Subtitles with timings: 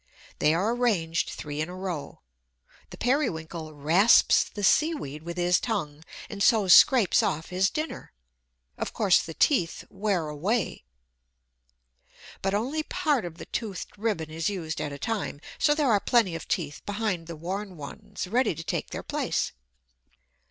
[0.39, 2.21] They are arranged three in a row.
[2.89, 8.11] The Periwinkle rasps the seaweed with his tongue, and so scrapes off his dinner.
[8.79, 10.85] Of course the teeth wear away.
[10.87, 15.75] [Illustration: COWRIES.] But only part of the toothed ribbon is used at a time, so
[15.75, 19.51] there are plenty of teeth behind the worn ones, ready to take their place.